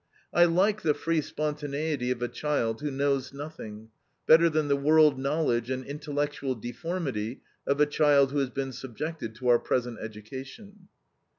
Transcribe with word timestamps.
I 0.33 0.45
like 0.45 0.81
the 0.81 0.95
free 0.95 1.21
spontaneity 1.21 2.09
of 2.09 2.23
a 2.23 2.27
child 2.27 2.81
who 2.81 2.89
knows 2.89 3.33
nothing, 3.33 3.89
better 4.25 4.49
than 4.49 4.67
the 4.67 4.75
world 4.75 5.19
knowledge 5.19 5.69
and 5.69 5.85
intellectual 5.85 6.55
deformity 6.55 7.41
of 7.67 7.79
a 7.79 7.85
child 7.85 8.31
who 8.31 8.39
has 8.39 8.49
been 8.49 8.71
subjected 8.73 9.35
to 9.35 9.49
our 9.49 9.59
present 9.59 9.99
education." 9.99 10.87